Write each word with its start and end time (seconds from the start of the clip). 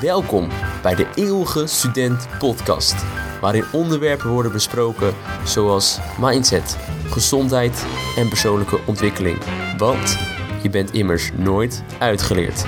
Welkom 0.00 0.48
bij 0.82 0.94
de 0.94 1.06
Eeuwige 1.14 1.66
Student 1.66 2.28
Podcast, 2.38 2.94
waarin 3.40 3.64
onderwerpen 3.72 4.30
worden 4.30 4.52
besproken 4.52 5.14
zoals 5.44 5.98
mindset, 6.20 6.76
gezondheid 7.06 7.86
en 8.16 8.28
persoonlijke 8.28 8.80
ontwikkeling. 8.86 9.38
Want 9.76 10.18
je 10.62 10.70
bent 10.70 10.92
immers 10.92 11.30
nooit 11.36 11.82
uitgeleerd. 11.98 12.62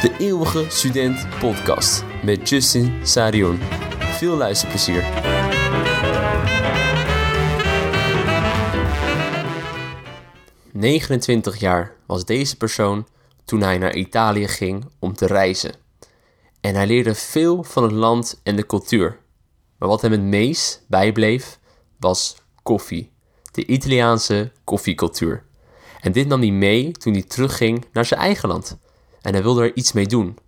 De 0.00 0.14
Eeuwige 0.18 0.64
Student 0.68 1.26
Podcast 1.38 2.04
met 2.22 2.48
Justin 2.48 3.06
Sarion. 3.06 3.58
Veel 3.98 4.36
luisterplezier. 4.36 5.04
...29 10.72 11.58
jaar 11.58 11.92
was 12.06 12.24
deze 12.24 12.56
persoon 12.56 13.06
toen 13.44 13.60
hij 13.60 13.78
naar 13.78 13.94
Italië 13.94 14.48
ging 14.48 14.84
om 14.98 15.14
te 15.14 15.26
reizen. 15.26 15.83
En 16.64 16.74
hij 16.74 16.86
leerde 16.86 17.14
veel 17.14 17.62
van 17.62 17.82
het 17.82 17.92
land 17.92 18.40
en 18.42 18.56
de 18.56 18.66
cultuur. 18.66 19.18
Maar 19.78 19.88
wat 19.88 20.00
hem 20.00 20.12
het 20.12 20.20
meest 20.20 20.84
bijbleef 20.88 21.58
was 21.98 22.36
koffie, 22.62 23.12
de 23.52 23.66
Italiaanse 23.66 24.52
koffiecultuur. 24.64 25.44
En 26.00 26.12
dit 26.12 26.26
nam 26.26 26.40
hij 26.40 26.50
mee 26.50 26.92
toen 26.92 27.12
hij 27.12 27.22
terugging 27.22 27.84
naar 27.92 28.04
zijn 28.04 28.20
eigen 28.20 28.48
land. 28.48 28.78
En 29.20 29.32
hij 29.32 29.42
wilde 29.42 29.62
er 29.62 29.76
iets 29.76 29.92
mee 29.92 30.06
doen. 30.06 30.38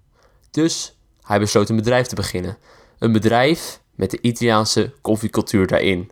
Dus 0.50 0.98
hij 1.22 1.38
besloot 1.38 1.68
een 1.68 1.76
bedrijf 1.76 2.06
te 2.06 2.14
beginnen. 2.14 2.58
Een 2.98 3.12
bedrijf 3.12 3.80
met 3.94 4.10
de 4.10 4.20
Italiaanse 4.20 4.92
koffiecultuur 5.00 5.66
daarin. 5.66 6.10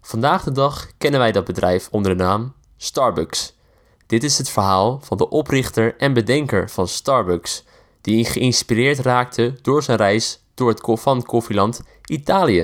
Vandaag 0.00 0.44
de 0.44 0.52
dag 0.52 0.90
kennen 0.98 1.20
wij 1.20 1.32
dat 1.32 1.44
bedrijf 1.44 1.88
onder 1.90 2.16
de 2.16 2.22
naam 2.22 2.54
Starbucks. 2.76 3.56
Dit 4.06 4.24
is 4.24 4.38
het 4.38 4.48
verhaal 4.48 5.00
van 5.02 5.16
de 5.16 5.28
oprichter 5.28 5.96
en 5.96 6.12
bedenker 6.12 6.70
van 6.70 6.88
Starbucks, 6.88 7.64
die 8.08 8.24
geïnspireerd 8.24 8.98
raakte 8.98 9.54
door 9.62 9.82
zijn 9.82 9.96
reis 9.96 10.42
door 10.54 10.68
het 10.68 10.80
van 10.84 11.22
koffieland 11.22 11.80
Italië. 12.04 12.60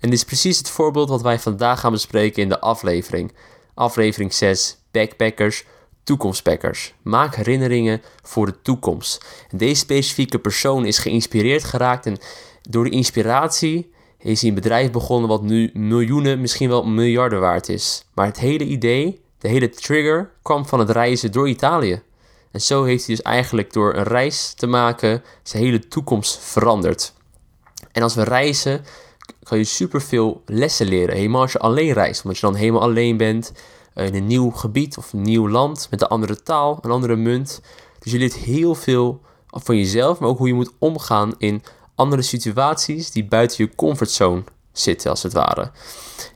En 0.00 0.10
dit 0.10 0.12
is 0.12 0.24
precies 0.24 0.58
het 0.58 0.70
voorbeeld 0.70 1.08
wat 1.08 1.22
wij 1.22 1.38
vandaag 1.38 1.80
gaan 1.80 1.92
bespreken 1.92 2.42
in 2.42 2.48
de 2.48 2.60
aflevering. 2.60 3.32
Aflevering 3.74 4.32
6, 4.32 4.78
Backpackers, 4.90 5.64
Toekomstpackers. 6.02 6.94
Maak 7.02 7.34
herinneringen 7.34 8.02
voor 8.22 8.46
de 8.46 8.62
toekomst. 8.62 9.24
Deze 9.50 9.74
specifieke 9.80 10.38
persoon 10.38 10.86
is 10.86 10.98
geïnspireerd 10.98 11.64
geraakt 11.64 12.06
en 12.06 12.18
door 12.62 12.84
de 12.84 12.90
inspiratie 12.90 13.92
is 14.18 14.40
hij 14.40 14.48
een 14.48 14.54
bedrijf 14.54 14.90
begonnen 14.90 15.28
wat 15.28 15.42
nu 15.42 15.70
miljoenen, 15.72 16.40
misschien 16.40 16.68
wel 16.68 16.84
miljarden 16.84 17.40
waard 17.40 17.68
is. 17.68 18.04
Maar 18.14 18.26
het 18.26 18.38
hele 18.38 18.64
idee, 18.64 19.20
de 19.38 19.48
hele 19.48 19.68
trigger, 19.68 20.30
kwam 20.42 20.66
van 20.66 20.78
het 20.78 20.90
reizen 20.90 21.32
door 21.32 21.48
Italië. 21.48 22.02
En 22.50 22.60
zo 22.60 22.84
heeft 22.84 23.06
hij 23.06 23.14
dus 23.14 23.24
eigenlijk 23.24 23.72
door 23.72 23.94
een 23.94 24.04
reis 24.04 24.52
te 24.52 24.66
maken 24.66 25.22
zijn 25.42 25.62
hele 25.62 25.88
toekomst 25.88 26.38
veranderd. 26.38 27.12
En 27.92 28.02
als 28.02 28.14
we 28.14 28.22
reizen, 28.22 28.84
kan 29.42 29.58
je 29.58 29.64
superveel 29.64 30.42
lessen 30.46 30.86
leren. 30.86 31.16
Helemaal 31.16 31.40
als 31.40 31.52
je 31.52 31.58
alleen 31.58 31.92
reist. 31.92 32.22
Omdat 32.22 32.38
je 32.38 32.46
dan 32.46 32.54
helemaal 32.54 32.82
alleen 32.82 33.16
bent 33.16 33.52
in 33.94 34.14
een 34.14 34.26
nieuw 34.26 34.50
gebied 34.50 34.96
of 34.96 35.12
een 35.12 35.22
nieuw 35.22 35.48
land 35.48 35.86
met 35.90 36.00
een 36.00 36.08
andere 36.08 36.42
taal, 36.42 36.78
een 36.80 36.90
andere 36.90 37.16
munt. 37.16 37.60
Dus 37.98 38.12
je 38.12 38.18
leert 38.18 38.34
heel 38.34 38.74
veel 38.74 39.20
van 39.46 39.76
jezelf, 39.76 40.18
maar 40.18 40.28
ook 40.28 40.38
hoe 40.38 40.48
je 40.48 40.54
moet 40.54 40.72
omgaan 40.78 41.34
in 41.38 41.62
andere 41.94 42.22
situaties 42.22 43.10
die 43.10 43.24
buiten 43.24 43.64
je 43.64 43.74
comfortzone 43.74 44.42
zitten, 44.72 45.10
als 45.10 45.22
het 45.22 45.32
ware. 45.32 45.70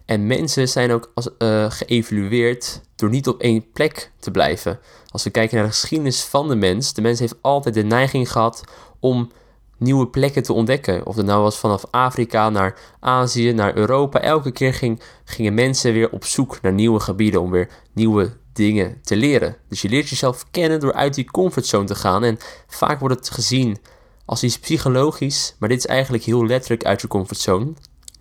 En 0.04 0.26
mensen 0.26 0.68
zijn 0.68 0.92
ook 0.92 1.10
als, 1.14 1.28
uh, 1.38 1.70
geëvalueerd 1.70 2.80
door 2.96 3.08
niet 3.08 3.28
op 3.28 3.40
één 3.40 3.70
plek 3.72 4.10
te 4.18 4.30
blijven. 4.30 4.78
Als 5.08 5.24
we 5.24 5.30
kijken 5.30 5.56
naar 5.56 5.66
de 5.66 5.72
geschiedenis 5.72 6.24
van 6.24 6.48
de 6.48 6.56
mens, 6.56 6.92
de 6.92 7.02
mens 7.02 7.18
heeft 7.18 7.36
altijd 7.40 7.74
de 7.74 7.82
neiging 7.82 8.32
gehad 8.32 8.64
om 9.00 9.30
nieuwe 9.78 10.08
plekken 10.08 10.42
te 10.42 10.52
ontdekken. 10.52 11.06
Of 11.06 11.16
het 11.16 11.26
nou 11.26 11.42
was 11.42 11.58
vanaf 11.58 11.84
Afrika 11.90 12.50
naar 12.50 12.78
Azië, 13.00 13.52
naar 13.52 13.76
Europa. 13.76 14.20
Elke 14.20 14.50
keer 14.50 14.74
ging, 14.74 15.02
gingen 15.24 15.54
mensen 15.54 15.92
weer 15.92 16.10
op 16.10 16.24
zoek 16.24 16.60
naar 16.60 16.72
nieuwe 16.72 17.00
gebieden 17.00 17.40
om 17.40 17.50
weer 17.50 17.68
nieuwe 17.92 18.32
dingen 18.52 18.98
te 19.02 19.16
leren. 19.16 19.56
Dus 19.68 19.82
je 19.82 19.88
leert 19.88 20.08
jezelf 20.08 20.44
kennen 20.50 20.80
door 20.80 20.92
uit 20.92 21.14
die 21.14 21.30
comfortzone 21.30 21.86
te 21.86 21.94
gaan. 21.94 22.24
En 22.24 22.38
vaak 22.66 23.00
wordt 23.00 23.14
het 23.14 23.30
gezien 23.30 23.78
als 24.24 24.42
iets 24.42 24.58
psychologisch, 24.58 25.56
maar 25.58 25.68
dit 25.68 25.78
is 25.78 25.86
eigenlijk 25.86 26.24
heel 26.24 26.46
letterlijk 26.46 26.84
uit 26.84 27.00
je 27.00 27.08
comfortzone. 27.08 27.72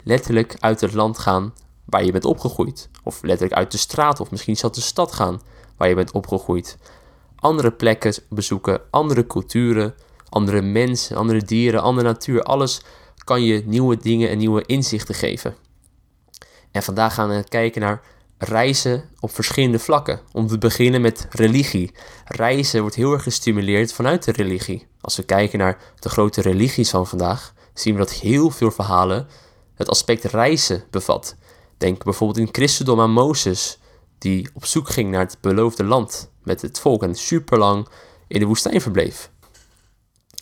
Letterlijk 0.03 0.55
uit 0.59 0.81
het 0.81 0.93
land 0.93 1.17
gaan 1.17 1.53
waar 1.85 2.03
je 2.03 2.11
bent 2.11 2.25
opgegroeid. 2.25 2.89
Of 3.03 3.21
letterlijk 3.21 3.57
uit 3.57 3.71
de 3.71 3.77
straat 3.77 4.19
of 4.19 4.31
misschien 4.31 4.57
zelfs 4.57 4.75
de 4.75 4.83
stad 4.83 5.11
gaan 5.11 5.41
waar 5.77 5.89
je 5.89 5.95
bent 5.95 6.11
opgegroeid. 6.11 6.77
Andere 7.35 7.71
plekken 7.71 8.13
bezoeken, 8.29 8.81
andere 8.89 9.27
culturen, 9.27 9.95
andere 10.29 10.61
mensen, 10.61 11.17
andere 11.17 11.41
dieren, 11.41 11.81
andere 11.81 12.07
natuur. 12.07 12.43
Alles 12.43 12.81
kan 13.23 13.43
je 13.43 13.63
nieuwe 13.65 13.97
dingen 13.97 14.29
en 14.29 14.37
nieuwe 14.37 14.65
inzichten 14.65 15.15
geven. 15.15 15.55
En 16.71 16.83
vandaag 16.83 17.13
gaan 17.13 17.29
we 17.29 17.43
kijken 17.49 17.81
naar 17.81 18.01
reizen 18.37 19.03
op 19.19 19.31
verschillende 19.31 19.79
vlakken. 19.79 20.19
Om 20.31 20.47
te 20.47 20.57
beginnen 20.57 21.01
met 21.01 21.27
religie. 21.29 21.91
Reizen 22.25 22.81
wordt 22.81 22.95
heel 22.95 23.13
erg 23.13 23.23
gestimuleerd 23.23 23.93
vanuit 23.93 24.23
de 24.23 24.31
religie. 24.31 24.87
Als 25.01 25.15
we 25.15 25.23
kijken 25.23 25.59
naar 25.59 25.77
de 25.99 26.09
grote 26.09 26.41
religies 26.41 26.89
van 26.89 27.07
vandaag, 27.07 27.53
zien 27.73 27.93
we 27.93 27.99
dat 27.99 28.11
heel 28.11 28.49
veel 28.49 28.71
verhalen 28.71 29.27
het 29.83 29.91
aspect 29.91 30.23
reizen 30.23 30.83
bevat. 30.89 31.35
Denk 31.77 32.03
bijvoorbeeld 32.03 32.39
in 32.39 32.45
het 32.45 32.55
christendom 32.55 32.99
aan 32.99 33.11
Mozes, 33.11 33.79
die 34.17 34.49
op 34.53 34.65
zoek 34.65 34.89
ging 34.89 35.11
naar 35.11 35.19
het 35.19 35.37
beloofde 35.41 35.83
land 35.83 36.31
met 36.43 36.61
het 36.61 36.79
volk 36.79 37.03
en 37.03 37.15
superlang 37.15 37.87
in 38.27 38.39
de 38.39 38.45
woestijn 38.45 38.81
verbleef. 38.81 39.31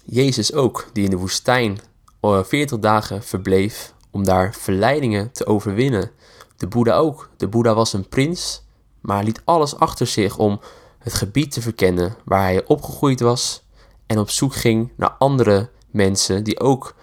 Jezus 0.04 0.54
ook, 0.54 0.90
die 0.94 1.04
in 1.04 1.10
de 1.10 1.18
woestijn 1.18 1.80
40 2.22 2.78
eh, 2.78 2.84
dagen 2.84 3.24
verbleef 3.24 3.94
om 4.12 4.24
daar 4.24 4.54
verleidingen 4.54 5.32
te 5.32 5.46
overwinnen. 5.46 6.12
De 6.58 6.68
Boeddha 6.68 6.96
ook. 6.96 7.30
De 7.38 7.48
Boeddha 7.48 7.74
was 7.74 7.94
een 7.94 8.08
prins, 8.08 8.64
maar 9.00 9.24
liet 9.24 9.42
alles 9.46 9.76
achter 9.76 10.08
zich 10.08 10.38
om 10.38 10.60
het 11.00 11.14
gebied 11.14 11.52
te 11.52 11.62
verkennen 11.62 12.16
waar 12.26 12.44
hij 12.44 12.66
opgegroeid 12.66 13.20
was 13.20 13.64
en 14.08 14.20
op 14.20 14.30
zoek 14.30 14.56
ging 14.56 14.92
naar 14.96 15.16
andere 15.18 15.70
mensen 15.92 16.44
die 16.44 16.60
ook 16.60 16.96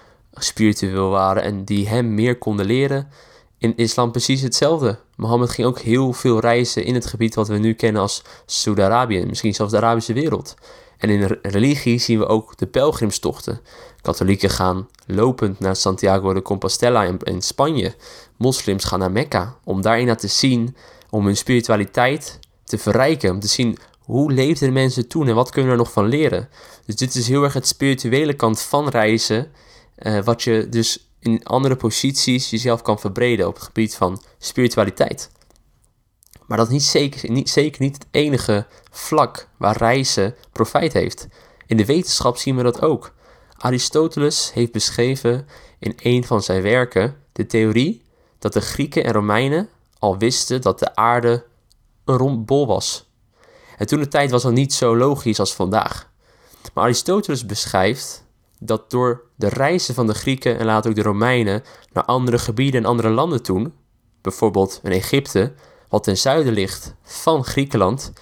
spiritueel 0.43 1.10
waren 1.10 1.43
en 1.43 1.65
die 1.65 1.88
hem 1.88 2.15
meer 2.15 2.38
konden 2.38 2.66
leren. 2.66 3.09
In 3.59 3.76
islam 3.76 4.10
precies 4.10 4.41
hetzelfde. 4.41 4.99
Mohammed 5.16 5.50
ging 5.50 5.69
ook 5.69 5.78
heel 5.78 6.12
veel 6.12 6.41
reizen 6.41 6.84
in 6.84 6.94
het 6.94 7.06
gebied 7.06 7.34
wat 7.34 7.49
we 7.49 7.59
nu 7.59 7.75
kennen 7.75 8.03
als 8.03 8.22
Saudi-Arabië, 8.47 9.26
misschien 9.26 9.54
zelfs 9.54 9.72
de 9.72 9.78
Arabische 9.78 10.12
wereld. 10.12 10.54
En 10.99 11.10
in 11.10 11.38
religie 11.43 11.99
zien 11.99 12.19
we 12.19 12.26
ook 12.26 12.56
de 12.56 12.66
pelgrimstochten. 12.66 13.60
Katholieken 14.00 14.50
gaan 14.50 14.88
lopend 15.06 15.59
naar 15.60 15.76
Santiago 15.76 16.32
de 16.32 16.43
Compostela 16.43 17.19
in, 17.22 17.43
Spanje. 17.43 17.94
Moslims 18.37 18.84
gaan 18.84 18.99
naar 18.99 19.10
Mekka 19.10 19.56
om 19.65 19.82
daarin 19.82 20.16
te 20.16 20.26
zien, 20.26 20.76
om 21.10 21.25
hun 21.25 21.37
spiritualiteit 21.37 22.38
te 22.65 22.78
verrijken. 22.78 23.31
Om 23.31 23.41
te 23.41 23.49
zien 23.49 23.78
hoe 23.99 24.32
leefden 24.32 24.69
de 24.69 24.75
mensen 24.75 25.09
toen 25.09 25.28
en 25.28 25.34
wat 25.34 25.50
kunnen 25.50 25.70
we 25.70 25.76
er 25.76 25.82
nog 25.82 25.93
van 25.93 26.06
leren. 26.06 26.49
Dus 26.87 26.97
dit 26.97 27.15
is 27.15 27.28
heel 27.28 27.43
erg 27.43 27.53
het 27.53 27.66
spirituele 27.66 28.34
kant 28.34 28.60
van 28.60 28.88
reizen. 28.88 29.50
Uh, 29.99 30.23
wat 30.25 30.43
je 30.43 30.69
dus 30.69 31.09
in 31.21 31.45
andere 31.45 31.77
posities 31.77 32.51
jezelf 32.51 32.83
kan 32.83 32.99
verbreden 32.99 33.47
op 33.47 33.55
het 33.55 33.65
gebied 33.65 33.95
van 33.95 34.23
spiritualiteit. 34.39 35.31
Maar 36.47 36.59
dat 36.59 36.67
is 36.67 36.73
niet 36.73 36.83
zeker, 36.83 37.31
niet, 37.31 37.51
zeker 37.51 37.83
niet 37.83 37.95
het 37.95 38.07
enige 38.11 38.67
vlak 38.91 39.49
waar 39.57 39.77
reizen 39.77 40.35
profijt 40.53 40.93
heeft. 40.93 41.29
In 41.67 41.77
de 41.77 41.85
wetenschap 41.85 42.37
zien 42.37 42.57
we 42.57 42.63
dat 42.63 42.83
ook. 42.83 43.15
Aristoteles 43.57 44.53
heeft 44.53 44.73
beschreven 44.73 45.47
in 45.79 45.95
een 45.97 46.25
van 46.25 46.43
zijn 46.43 46.63
werken 46.63 47.17
de 47.33 47.47
theorie 47.47 48.03
dat 48.39 48.53
de 48.53 48.61
Grieken 48.61 49.05
en 49.05 49.13
Romeinen 49.13 49.69
al 49.99 50.19
wisten 50.19 50.61
dat 50.61 50.79
de 50.79 50.95
aarde 50.95 51.45
een 52.05 52.17
rond 52.17 52.47
bol 52.47 52.67
was. 52.67 53.07
En 53.77 53.87
toen 53.87 54.01
de 54.01 54.09
tijd 54.09 54.31
was 54.31 54.43
dat 54.43 54.53
niet 54.53 54.75
zo 54.75 54.97
logisch 54.97 55.41
als 55.41 55.55
vandaag. 55.55 56.11
Maar 56.75 56.85
Aristoteles 56.85 57.47
beschrijft 57.47 58.25
dat 58.60 58.90
door 58.90 59.25
de 59.37 59.49
reizen 59.49 59.94
van 59.94 60.06
de 60.06 60.14
Grieken 60.14 60.58
en 60.58 60.66
later 60.66 60.90
ook 60.90 60.96
de 60.96 61.02
Romeinen 61.02 61.62
naar 61.93 62.05
andere 62.05 62.38
gebieden 62.38 62.81
en 62.81 62.88
andere 62.88 63.08
landen 63.08 63.43
toen, 63.43 63.72
bijvoorbeeld 64.20 64.81
in 64.82 64.90
Egypte, 64.90 65.52
wat 65.88 66.05
ten 66.05 66.16
zuiden 66.16 66.52
ligt 66.52 66.94
van 67.02 67.44
Griekenland, 67.44 68.12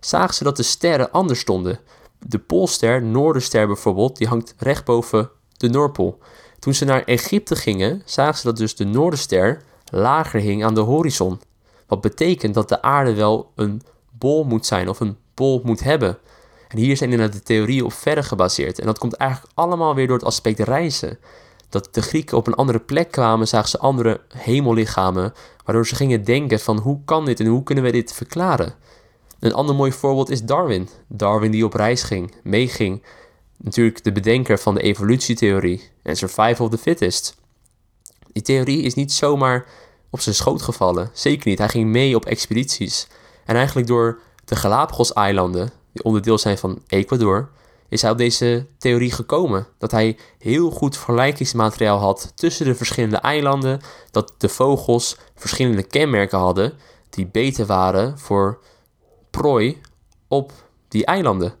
zagen 0.00 0.34
ze 0.34 0.44
dat 0.44 0.56
de 0.56 0.62
sterren 0.62 1.10
anders 1.10 1.40
stonden. 1.40 1.78
De 2.18 2.38
Poolster, 2.38 3.02
Noorderster 3.02 3.66
bijvoorbeeld, 3.66 4.16
die 4.16 4.28
hangt 4.28 4.54
recht 4.58 4.84
boven 4.84 5.30
de 5.52 5.68
Noordpool. 5.68 6.18
Toen 6.58 6.74
ze 6.74 6.84
naar 6.84 7.02
Egypte 7.02 7.56
gingen, 7.56 8.02
zagen 8.04 8.38
ze 8.38 8.46
dat 8.46 8.56
dus 8.56 8.76
de 8.76 8.84
Noorderster 8.84 9.62
lager 9.90 10.40
hing 10.40 10.64
aan 10.64 10.74
de 10.74 10.80
horizon. 10.80 11.40
Wat 11.86 12.00
betekent 12.00 12.54
dat 12.54 12.68
de 12.68 12.82
aarde 12.82 13.14
wel 13.14 13.52
een 13.54 13.82
bol 14.10 14.44
moet 14.44 14.66
zijn 14.66 14.88
of 14.88 15.00
een 15.00 15.16
bol 15.34 15.60
moet 15.64 15.82
hebben. 15.82 16.18
En 16.68 16.78
hier 16.78 16.96
zijn 16.96 17.10
inderdaad 17.10 17.36
de 17.36 17.42
theorieën 17.42 17.84
op 17.84 17.92
verder 17.92 18.24
gebaseerd. 18.24 18.78
En 18.78 18.86
dat 18.86 18.98
komt 18.98 19.14
eigenlijk 19.14 19.52
allemaal 19.54 19.94
weer 19.94 20.06
door 20.06 20.16
het 20.16 20.26
aspect 20.26 20.58
reizen. 20.58 21.18
Dat 21.68 21.88
de 21.94 22.02
Grieken 22.02 22.36
op 22.36 22.46
een 22.46 22.54
andere 22.54 22.78
plek 22.78 23.10
kwamen, 23.10 23.48
zagen 23.48 23.68
ze 23.68 23.78
andere 23.78 24.20
hemellichamen, 24.28 25.32
waardoor 25.64 25.86
ze 25.86 25.94
gingen 25.94 26.24
denken 26.24 26.60
van 26.60 26.78
hoe 26.78 27.00
kan 27.04 27.24
dit 27.24 27.40
en 27.40 27.46
hoe 27.46 27.62
kunnen 27.62 27.84
we 27.84 27.92
dit 27.92 28.12
verklaren. 28.12 28.74
Een 29.40 29.54
ander 29.54 29.74
mooi 29.74 29.92
voorbeeld 29.92 30.30
is 30.30 30.42
Darwin. 30.42 30.88
Darwin 31.08 31.50
die 31.50 31.64
op 31.64 31.74
reis 31.74 32.02
ging, 32.02 32.34
meeging 32.42 33.02
natuurlijk 33.56 34.04
de 34.04 34.12
bedenker 34.12 34.58
van 34.58 34.74
de 34.74 34.80
evolutietheorie 34.80 35.90
en 36.02 36.16
survival 36.16 36.66
of 36.66 36.70
the 36.70 36.78
fittest. 36.78 37.36
Die 38.32 38.42
theorie 38.42 38.82
is 38.82 38.94
niet 38.94 39.12
zomaar 39.12 39.66
op 40.10 40.20
zijn 40.20 40.34
schoot 40.34 40.62
gevallen. 40.62 41.10
Zeker 41.12 41.48
niet. 41.48 41.58
Hij 41.58 41.68
ging 41.68 41.86
mee 41.86 42.16
op 42.16 42.24
expedities. 42.24 43.08
En 43.44 43.56
eigenlijk 43.56 43.86
door 43.86 44.20
de 44.44 44.56
Galapagos-eilanden, 44.56 45.70
die 45.96 46.04
onderdeel 46.04 46.38
zijn 46.38 46.58
van 46.58 46.82
Ecuador, 46.86 47.48
is 47.88 48.02
hij 48.02 48.10
op 48.10 48.18
deze 48.18 48.66
theorie 48.78 49.12
gekomen. 49.12 49.66
Dat 49.78 49.90
hij 49.90 50.18
heel 50.38 50.70
goed 50.70 50.96
vergelijkingsmateriaal 50.96 51.98
had 51.98 52.32
tussen 52.34 52.66
de 52.66 52.74
verschillende 52.74 53.16
eilanden. 53.16 53.80
Dat 54.10 54.34
de 54.38 54.48
vogels 54.48 55.16
verschillende 55.34 55.82
kenmerken 55.82 56.38
hadden 56.38 56.72
die 57.10 57.26
beter 57.26 57.66
waren 57.66 58.18
voor 58.18 58.58
prooi 59.30 59.80
op 60.28 60.52
die 60.88 61.04
eilanden. 61.04 61.54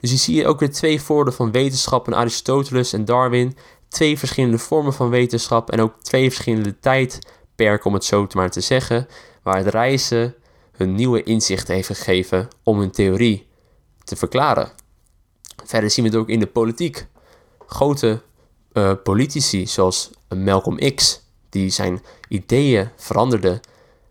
Dus 0.00 0.10
hier 0.10 0.18
zie 0.18 0.36
je 0.36 0.46
ook 0.46 0.60
weer 0.60 0.70
twee 0.70 1.02
voordelen 1.02 1.32
van 1.32 1.50
wetenschap 1.50 2.06
en 2.06 2.14
Aristoteles 2.14 2.92
en 2.92 3.04
Darwin. 3.04 3.56
Twee 3.88 4.18
verschillende 4.18 4.58
vormen 4.58 4.92
van 4.92 5.10
wetenschap 5.10 5.70
en 5.70 5.80
ook 5.80 5.94
twee 6.02 6.30
verschillende 6.30 6.78
tijdperken, 6.78 7.86
om 7.86 7.94
het 7.94 8.04
zo 8.04 8.26
maar 8.34 8.50
te 8.50 8.60
zeggen, 8.60 9.08
waar 9.42 9.56
het 9.56 9.66
reizen 9.66 10.34
hun 10.72 10.94
nieuwe 10.94 11.22
inzichten 11.22 11.74
heeft 11.74 11.88
gegeven 11.88 12.48
om 12.62 12.78
hun 12.78 12.90
theorie 12.90 13.47
te 14.08 14.16
verklaren. 14.16 14.70
Verder 15.64 15.90
zien 15.90 16.04
we 16.04 16.10
het 16.10 16.18
ook 16.20 16.28
in 16.28 16.40
de 16.40 16.46
politiek. 16.46 17.06
Grote 17.66 18.22
uh, 18.72 18.92
politici 19.02 19.66
zoals 19.66 20.10
Malcolm 20.28 20.94
X, 20.94 21.22
die 21.48 21.70
zijn 21.70 22.02
ideeën 22.28 22.88
veranderde 22.96 23.60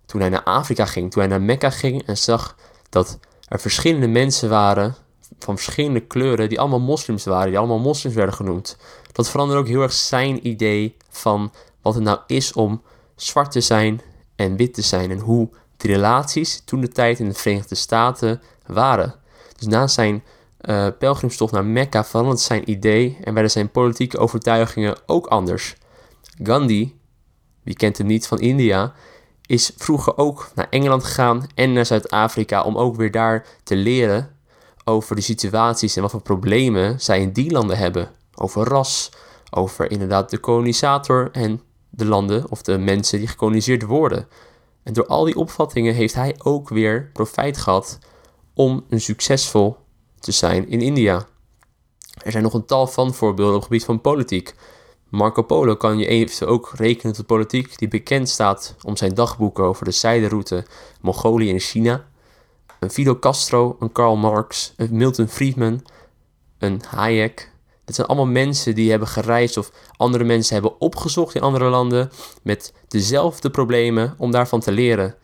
toen 0.06 0.22
hij 0.22 0.30
naar 0.30 0.44
Afrika 0.44 0.86
ging, 0.86 1.12
toen 1.12 1.22
hij 1.22 1.30
naar 1.30 1.42
Mekka 1.42 1.70
ging 1.70 2.06
en 2.06 2.18
zag 2.18 2.56
dat 2.90 3.20
er 3.48 3.60
verschillende 3.60 4.08
mensen 4.08 4.50
waren 4.50 4.96
van 5.40 5.58
verschillende 5.58 6.00
kleuren 6.00 6.50
die 6.50 6.60
allemaal 6.60 6.80
moslims 6.80 7.26
waren, 7.26 7.48
die 7.48 7.58
allemaal 7.58 7.80
moslims 7.80 8.16
werden 8.16 8.36
genoemd. 8.36 8.78
Dat 9.12 9.30
veranderde 9.30 9.62
ook 9.62 9.68
heel 9.68 9.82
erg 9.82 9.94
zijn 9.94 10.48
idee 10.48 10.96
van 11.10 11.52
wat 11.82 11.96
het 11.96 12.04
nou 12.04 12.20
is 12.28 12.54
om 12.54 12.82
zwart 13.16 13.52
te 13.52 13.62
zijn 13.62 14.02
en 14.36 14.56
wit 14.56 14.74
te 14.74 14.82
zijn 14.82 15.12
en 15.12 15.20
hoe 15.20 15.50
de 15.78 15.88
relaties 15.88 16.62
toen 16.66 16.82
de 16.82 16.88
tijd 16.88 17.20
in 17.20 17.28
de 17.28 17.34
Verenigde 17.34 17.76
Staten 17.76 18.42
waren. 18.66 19.16
Dus 19.57 19.68
na 19.68 19.88
zijn 19.88 20.24
uh, 20.62 20.88
pelgrimstocht 21.00 21.54
naar 21.54 21.65
Mekka 21.65 22.04
veranderde 22.04 22.42
zijn 22.42 22.69
idee 22.69 23.18
en 23.24 23.33
werden 23.33 23.51
zijn 23.51 23.71
politieke 23.71 24.18
overtuigingen 24.18 24.98
ook 25.06 25.27
anders. 25.27 25.75
Gandhi, 26.44 26.95
wie 27.63 27.75
kent 27.75 27.98
hem 27.98 28.07
niet 28.07 28.27
van 28.27 28.39
India, 28.39 28.94
is 29.45 29.71
vroeger 29.77 30.18
ook 30.18 30.51
naar 30.56 30.68
Engeland 30.69 31.04
gegaan 31.04 31.48
en 31.56 31.74
naar 31.74 31.86
Zuid-Afrika 31.86 32.63
om 32.63 32.77
ook 32.77 32.95
weer 32.95 33.12
daar 33.12 33.45
te 33.63 33.75
leren 33.75 34.36
over 34.83 35.15
de 35.15 35.21
situaties 35.21 35.95
en 35.95 36.01
wat 36.01 36.12
voor 36.12 36.21
problemen 36.21 37.01
zij 37.01 37.21
in 37.21 37.31
die 37.31 37.51
landen 37.51 37.77
hebben. 37.77 38.10
Over 38.36 38.68
ras, 38.68 39.12
over 39.50 39.92
inderdaad 39.92 40.30
de 40.30 40.38
kolonisator 40.38 41.30
en 41.31 41.62
de 41.89 42.06
landen 42.06 42.50
of 42.50 42.62
de 42.62 42.77
mensen 42.77 43.19
die 43.19 43.27
gekoloniseerd 43.27 43.83
worden. 43.83 44.27
En 44.83 44.94
door 44.94 45.06
al 45.06 45.24
die 45.24 45.36
opvattingen 45.36 45.94
heeft 45.94 46.13
hij 46.13 46.36
ook 46.38 46.69
weer 46.69 47.10
profijt 47.13 47.57
gehad 47.57 48.00
om 48.57 48.86
een 48.89 49.01
succesvol 49.01 49.77
te 50.19 50.31
zijn 50.31 50.69
in 50.69 50.81
India. 50.81 51.27
Er 52.24 52.31
zijn 52.31 52.44
nog 52.44 52.54
een 52.54 52.65
tal 52.65 52.88
van 52.88 53.13
voorbeelden 53.13 53.56
op 53.56 53.59
het 53.59 53.69
gebied 53.69 53.86
van 53.86 54.01
politiek. 54.01 54.56
Marco 55.09 55.42
Polo 55.42 55.75
kan 55.75 55.98
je 55.98 56.07
even 56.07 56.48
ook 56.48 56.71
rekenen 56.75 57.13
tot 57.15 57.25
politiek, 57.25 57.77
die 57.77 57.88
bekend 57.88 58.30
staat 58.30 58.75
om 58.81 58.98
zijn 58.98 59.13
dagboeken 59.13 59.63
over 59.63 59.86
de 59.86 59.92
zijderoute 59.92 60.65
Mongolië 61.01 61.51
en 61.51 61.59
China. 61.59 62.07
Een 62.80 62.89
Fidel 62.89 63.19
Castro, 63.19 63.75
een 63.80 63.92
Karl 63.92 64.15
Marx, 64.15 64.74
een 64.77 64.89
Milton 64.92 65.27
Friedman, 65.27 65.86
een 66.57 66.81
Hayek. 66.89 67.51
Dit 67.86 67.95
zijn 67.95 68.07
allemaal 68.07 68.27
mensen 68.27 68.75
die 68.75 68.89
hebben 68.89 69.07
gereisd 69.07 69.57
of 69.57 69.71
andere 69.98 70.24
mensen 70.24 70.53
hebben 70.53 70.81
opgezocht 70.81 71.36
in 71.36 71.42
andere 71.42 71.69
landen 71.69 72.12
met 72.44 72.74
dezelfde 72.88 73.50
problemen 73.50 74.15
om 74.18 74.31
daarvan 74.31 74.60
te 74.60 74.71
leren. 74.71 75.15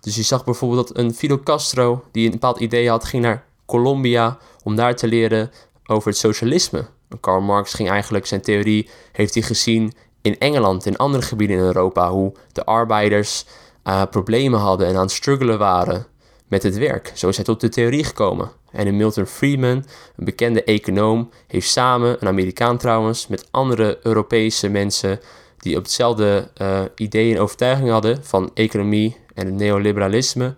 Dus 0.00 0.16
je 0.16 0.22
zag 0.22 0.44
bijvoorbeeld 0.44 0.88
dat 0.88 0.96
een 0.96 1.14
Fidel 1.14 1.40
Castro, 1.42 2.04
die 2.12 2.24
een 2.24 2.30
bepaald 2.30 2.60
idee 2.60 2.88
had, 2.88 3.04
ging 3.04 3.22
naar 3.22 3.44
Colombia 3.66 4.38
om 4.62 4.76
daar 4.76 4.96
te 4.96 5.06
leren 5.06 5.50
over 5.86 6.08
het 6.08 6.18
socialisme. 6.18 6.86
Karl 7.20 7.40
Marx 7.40 7.74
ging 7.74 7.90
eigenlijk 7.90 8.26
zijn 8.26 8.40
theorie, 8.40 8.88
heeft 9.12 9.34
hij 9.34 9.42
gezien 9.42 9.92
in 10.22 10.38
Engeland, 10.38 10.86
in 10.86 10.96
andere 10.96 11.22
gebieden 11.22 11.56
in 11.56 11.62
Europa, 11.62 12.10
hoe 12.10 12.32
de 12.52 12.64
arbeiders 12.64 13.44
uh, 13.84 14.02
problemen 14.10 14.60
hadden 14.60 14.86
en 14.86 14.94
aan 14.94 15.00
het 15.00 15.10
struggelen 15.10 15.58
waren 15.58 16.06
met 16.48 16.62
het 16.62 16.78
werk. 16.78 17.12
Zo 17.14 17.28
is 17.28 17.36
hij 17.36 17.44
tot 17.44 17.60
de 17.60 17.68
theorie 17.68 18.04
gekomen. 18.04 18.50
En 18.70 18.86
in 18.86 18.96
Milton 18.96 19.26
Friedman, 19.26 19.84
een 20.16 20.24
bekende 20.24 20.64
econoom, 20.64 21.30
heeft 21.46 21.68
samen, 21.68 22.16
een 22.20 22.28
Amerikaan 22.28 22.78
trouwens, 22.78 23.26
met 23.26 23.48
andere 23.50 23.98
Europese 24.02 24.68
mensen 24.68 25.20
die 25.58 25.76
op 25.76 25.82
hetzelfde 25.82 26.50
uh, 26.62 26.80
ideeën 26.94 27.34
en 27.34 27.42
overtuigingen 27.42 27.92
hadden 27.92 28.24
van 28.24 28.50
economie 28.54 29.16
en 29.34 29.46
het 29.46 29.54
neoliberalisme, 29.54 30.54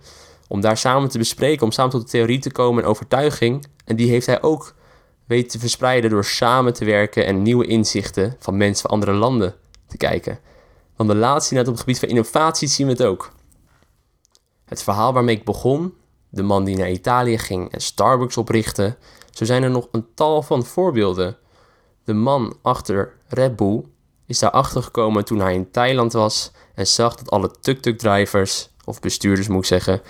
om 0.48 0.60
daar 0.60 0.76
samen 0.76 1.08
te 1.08 1.18
bespreken, 1.18 1.64
om 1.64 1.72
samen 1.72 1.90
tot 1.90 2.02
de 2.02 2.08
theorie 2.08 2.38
te 2.38 2.52
komen 2.52 2.82
en 2.82 2.88
overtuiging. 2.88 3.66
En 3.84 3.96
die 3.96 4.10
heeft 4.10 4.26
hij 4.26 4.42
ook 4.42 4.74
weten 5.26 5.50
te 5.50 5.58
verspreiden 5.58 6.10
door 6.10 6.24
samen 6.24 6.72
te 6.72 6.84
werken 6.84 7.26
en 7.26 7.42
nieuwe 7.42 7.66
inzichten 7.66 8.36
van 8.38 8.56
mensen 8.56 8.82
van 8.82 8.90
andere 8.90 9.12
landen 9.12 9.54
te 9.86 9.96
kijken. 9.96 10.38
Want 10.96 11.10
de 11.10 11.16
laatste 11.16 11.54
net 11.54 11.66
op 11.66 11.72
het 11.72 11.80
gebied 11.80 11.98
van 11.98 12.08
innovatie 12.08 12.68
zien 12.68 12.86
we 12.86 12.92
het 12.92 13.02
ook. 13.02 13.32
Het 14.64 14.82
verhaal 14.82 15.12
waarmee 15.12 15.36
ik 15.36 15.44
begon, 15.44 15.94
de 16.28 16.42
man 16.42 16.64
die 16.64 16.76
naar 16.76 16.90
Italië 16.90 17.38
ging 17.38 17.72
en 17.72 17.80
Starbucks 17.80 18.36
oprichtte, 18.36 18.96
zo 19.30 19.44
zijn 19.44 19.62
er 19.62 19.70
nog 19.70 19.88
een 19.92 20.06
tal 20.14 20.42
van 20.42 20.64
voorbeelden. 20.64 21.36
De 22.04 22.12
man 22.12 22.56
achter 22.62 23.12
Red 23.28 23.56
Bull 23.56 23.84
is 24.26 24.38
daarachter 24.38 24.82
gekomen 24.82 25.24
toen 25.24 25.40
hij 25.40 25.54
in 25.54 25.70
Thailand 25.70 26.12
was 26.12 26.50
en 26.74 26.86
zag 26.86 27.14
dat 27.14 27.30
alle 27.30 27.50
tuk-tuk-drivers, 27.60 28.70
of 28.84 29.00
bestuurders 29.00 29.48
moet 29.48 29.58
ik 29.58 29.64
zeggen, 29.64 30.02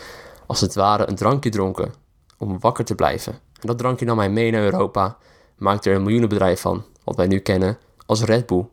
als 0.47 0.61
het 0.61 0.75
ware 0.75 1.09
een 1.09 1.17
drankje 1.17 1.50
dronken 1.50 1.94
om 2.38 2.61
wakker 2.61 2.85
te 2.85 2.94
blijven. 2.94 3.32
En 3.32 3.67
dat 3.67 3.79
drankje 3.79 4.05
nam 4.05 4.19
hij 4.19 4.31
mee 4.31 4.50
naar 4.50 4.62
Europa, 4.62 5.17
maakte 5.56 5.91
er 5.91 5.97
een 5.97 6.03
miljoenenbedrijf 6.03 6.61
van, 6.61 6.85
wat 7.05 7.17
wij 7.17 7.26
nu 7.26 7.38
kennen 7.38 7.79
als 8.06 8.23
Red 8.23 8.47
Bull. 8.47 8.67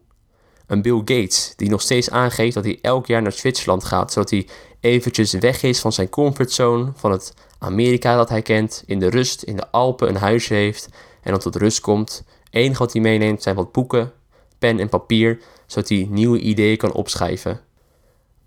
Een 0.67 0.81
Bill 0.81 0.97
Gates 0.97 1.53
die 1.55 1.69
nog 1.69 1.81
steeds 1.81 2.09
aangeeft 2.09 2.53
dat 2.53 2.63
hij 2.63 2.79
elk 2.81 3.07
jaar 3.07 3.21
naar 3.21 3.31
Zwitserland 3.31 3.83
gaat, 3.83 4.11
zodat 4.11 4.29
hij 4.29 4.47
eventjes 4.79 5.33
weg 5.33 5.63
is 5.63 5.79
van 5.79 5.93
zijn 5.93 6.09
comfortzone, 6.09 6.91
van 6.95 7.11
het 7.11 7.33
Amerika 7.59 8.15
dat 8.15 8.29
hij 8.29 8.41
kent, 8.41 8.83
in 8.85 8.99
de 8.99 9.09
rust, 9.09 9.43
in 9.43 9.55
de 9.55 9.71
Alpen 9.71 10.07
een 10.07 10.15
huisje 10.15 10.53
heeft 10.53 10.89
en 11.21 11.31
dan 11.31 11.39
tot 11.39 11.55
rust 11.55 11.79
komt. 11.79 12.23
Eén 12.51 12.77
wat 12.77 12.93
hij 12.93 13.01
meeneemt 13.01 13.43
zijn 13.43 13.55
wat 13.55 13.71
boeken, 13.71 14.11
pen 14.59 14.79
en 14.79 14.89
papier, 14.89 15.41
zodat 15.65 15.89
hij 15.89 16.07
nieuwe 16.09 16.39
ideeën 16.39 16.77
kan 16.77 16.93
opschrijven. 16.93 17.61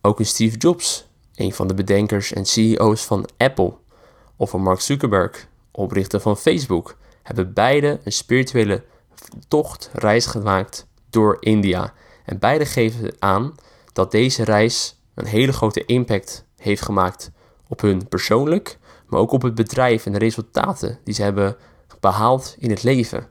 Ook 0.00 0.18
een 0.18 0.26
Steve 0.26 0.56
Jobs, 0.56 1.06
een 1.34 1.52
van 1.52 1.66
de 1.66 1.74
bedenkers 1.74 2.32
en 2.32 2.46
CEO's 2.46 3.04
van 3.04 3.28
Apple, 3.36 3.72
of 4.36 4.52
een 4.52 4.62
Mark 4.62 4.80
Zuckerberg, 4.80 5.48
oprichter 5.70 6.20
van 6.20 6.36
Facebook, 6.36 6.96
hebben 7.22 7.52
beide 7.52 8.00
een 8.04 8.12
spirituele 8.12 8.84
tocht, 9.48 9.90
reis 9.92 10.26
gemaakt 10.26 10.86
door 11.10 11.36
India. 11.40 11.92
En 12.24 12.38
beide 12.38 12.66
geven 12.66 13.14
aan 13.18 13.54
dat 13.92 14.10
deze 14.10 14.44
reis 14.44 14.96
een 15.14 15.26
hele 15.26 15.52
grote 15.52 15.84
impact 15.84 16.44
heeft 16.56 16.82
gemaakt 16.82 17.30
op 17.68 17.80
hun 17.80 18.08
persoonlijk, 18.08 18.78
maar 19.06 19.20
ook 19.20 19.32
op 19.32 19.42
het 19.42 19.54
bedrijf 19.54 20.06
en 20.06 20.12
de 20.12 20.18
resultaten 20.18 20.98
die 21.04 21.14
ze 21.14 21.22
hebben 21.22 21.56
behaald 22.00 22.56
in 22.58 22.70
het 22.70 22.82
leven. 22.82 23.28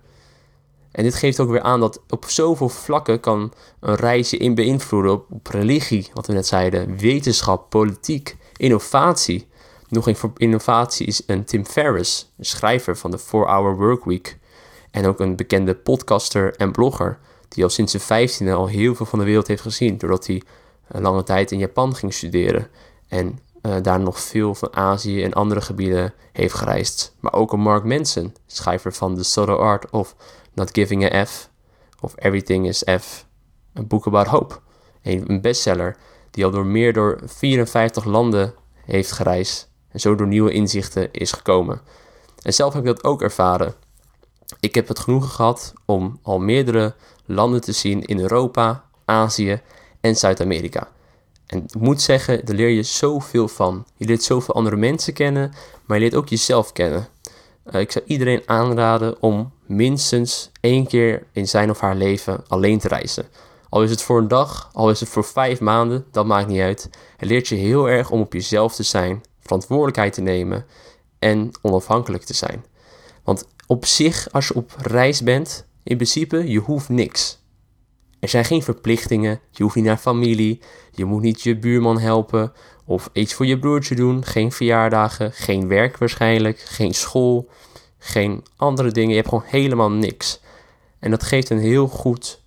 En 0.92 1.04
dit 1.04 1.16
geeft 1.16 1.40
ook 1.40 1.50
weer 1.50 1.62
aan 1.62 1.80
dat 1.80 2.02
op 2.10 2.26
zoveel 2.28 2.70
vlakken 2.70 3.20
kan 3.20 3.54
een 3.80 3.96
reis 3.96 4.30
je 4.30 4.38
in 4.38 4.56
beïnvloeden 4.56 5.12
op, 5.12 5.26
op 5.30 5.48
religie, 5.48 6.10
wat 6.14 6.28
we 6.28 6.34
net 6.34 6.48
zeiden, 6.48 6.98
wetenschap, 6.98 7.70
politiek, 7.70 8.38
innovatie. 8.56 9.48
Nog 9.88 10.08
een 10.08 10.18
innovatie 10.38 11.08
is 11.08 11.24
een 11.26 11.46
Tim 11.46 11.66
Ferriss, 11.66 12.32
een 12.38 12.46
schrijver 12.46 12.98
van 12.98 13.12
de 13.12 13.20
4-Hour 13.20 13.78
Workweek. 13.78 14.38
En 14.92 15.06
ook 15.06 15.20
een 15.20 15.36
bekende 15.36 15.76
podcaster 15.76 16.56
en 16.56 16.72
blogger, 16.72 17.20
die 17.48 17.64
al 17.64 17.70
sinds 17.70 17.96
zijn 17.98 18.30
15e 18.30 18.50
al 18.50 18.68
heel 18.68 18.96
veel 18.96 19.06
van 19.06 19.20
de 19.20 19.26
wereld 19.26 19.48
heeft 19.48 19.62
gezien, 19.62 19.98
doordat 19.98 20.28
hij 20.28 20.42
een 20.88 21.02
lange 21.02 21.24
tijd 21.24 21.52
in 21.52 21.58
Japan 21.58 21.96
ging 21.96 22.14
studeren. 22.14 22.68
En 23.08 23.40
uh, 23.62 23.76
daar 23.82 24.00
nog 24.00 24.20
veel 24.20 24.56
van 24.56 24.76
Azië 24.76 25.24
en 25.24 25.34
andere 25.34 25.62
gebieden 25.62 26.14
heeft 26.32 26.54
gereisd. 26.54 27.16
Maar 27.20 27.34
ook 27.34 27.54
een 27.54 27.60
Mark 27.60 27.84
Manson, 27.84 28.34
schrijver 28.48 28.94
van 28.94 29.16
The 29.16 29.24
Subtle 29.24 29.56
Art 29.56 29.90
of 29.90 30.16
Not 30.54 30.70
Giving 30.72 31.14
a 31.14 31.26
F, 31.26 31.50
of 32.00 32.14
Everything 32.16 32.68
is 32.68 32.84
F, 33.00 33.26
een 33.74 33.88
boek 33.88 34.08
about 34.08 34.28
hope. 34.28 34.60
Een 35.02 35.42
bestseller 35.42 35.98
die 36.32 36.46
al 36.46 36.52
door 36.52 36.66
meer 36.66 36.94
door 36.94 37.20
54 37.26 38.04
landen 38.06 38.54
heeft 38.86 39.12
gereisd 39.12 39.70
en 39.90 40.00
zo 40.00 40.16
door 40.16 40.28
nieuwe 40.28 40.52
inzichten 40.52 41.12
is 41.12 41.32
gekomen. 41.32 41.82
En 42.42 42.54
zelf 42.54 42.74
heb 42.74 42.82
ik 42.82 42.96
dat 42.96 43.04
ook 43.04 43.22
ervaren. 43.22 43.74
Ik 44.60 44.76
heb 44.76 44.88
het 44.88 45.00
genoegen 45.00 45.30
gehad 45.30 45.74
om 45.86 46.20
al 46.22 46.40
meerdere 46.40 46.94
landen 47.26 47.62
te 47.62 47.72
zien 47.72 48.02
in 48.02 48.20
Europa, 48.20 48.84
Azië 49.06 49.62
en 50.02 50.16
Zuid-Amerika. 50.16 50.88
En 51.46 51.64
ik 51.64 51.76
moet 51.76 52.02
zeggen, 52.02 52.46
daar 52.46 52.56
leer 52.56 52.70
je 52.70 52.84
zoveel 52.84 53.48
van. 53.48 53.86
Je 53.96 54.06
leert 54.06 54.24
zoveel 54.24 54.56
andere 54.56 54.76
mensen 54.76 55.14
kennen, 55.14 55.54
maar 55.86 55.98
je 55.98 56.04
leert 56.04 56.16
ook 56.16 56.30
jezelf 56.30 56.72
kennen. 56.72 57.08
Uh, 57.66 57.82
ik 57.82 57.92
zou 57.92 58.06
iedereen 58.08 58.42
aanraden 58.46 59.22
om 59.22 59.52
minstens 59.66 60.52
één 60.62 60.88
keer 60.88 61.28
in 61.32 61.48
zijn 61.48 61.70
of 61.70 61.80
haar 61.80 61.96
leven 61.96 62.44
alleen 62.48 62.80
te 62.80 62.88
reizen. 62.88 63.26
Al 63.70 63.84
is 63.84 63.90
het 63.90 64.02
voor 64.02 64.18
een 64.18 64.28
dag, 64.28 64.70
al 64.74 64.90
is 64.90 65.00
het 65.00 65.10
voor 65.10 65.24
vijf 65.24 65.60
maanden, 65.60 66.06
dat 66.12 66.26
maakt 66.26 66.48
niet 66.48 66.62
uit. 66.62 66.90
Het 67.18 67.30
leert 67.30 67.48
je 67.48 67.56
heel 67.56 67.90
erg 67.90 68.12
om 68.12 68.20
op 68.20 68.34
jezelf 68.34 68.76
te 68.76 68.84
zijn, 68.84 69.24
verantwoordelijkheid 69.40 70.14
te 70.14 70.22
nemen 70.22 70.66
en 71.20 71.52
onafhankelijk 71.62 72.24
te 72.24 72.34
zijn. 72.34 72.66
Want 73.24 73.48
op 73.68 73.86
zich, 73.86 74.32
als 74.32 74.48
je 74.48 74.56
op 74.56 74.76
reis 74.78 75.24
bent, 75.24 75.66
in 75.84 75.96
principe, 75.96 76.52
je 76.52 76.60
hoeft 76.60 76.90
niks. 76.90 77.41
Er 78.22 78.30
zijn 78.30 78.46
geen 78.46 78.64
verplichtingen, 78.64 79.40
je 79.52 79.64
hoeft 79.64 79.76
niet 79.76 79.86
naar 79.86 79.98
familie, 79.98 80.60
je 80.92 81.06
moet 81.06 81.22
niet 81.22 81.42
je 81.42 81.58
buurman 81.58 82.00
helpen 82.00 82.54
of 82.86 83.10
iets 83.14 83.34
voor 83.34 83.46
je 83.46 83.60
broertje 83.60 83.96
doen, 83.96 84.26
geen 84.26 84.52
verjaardagen, 84.52 85.32
geen 85.34 85.68
werk 85.68 85.98
waarschijnlijk, 85.98 86.60
geen 86.60 86.94
school, 86.94 87.50
geen 87.98 88.44
andere 88.56 88.92
dingen. 88.92 89.10
Je 89.10 89.16
hebt 89.16 89.28
gewoon 89.28 89.44
helemaal 89.48 89.92
niks. 89.92 90.42
En 91.00 91.12
dat 91.12 91.24
geeft 91.24 91.50
een 91.50 91.60
heel 91.60 91.88
goed 91.88 92.42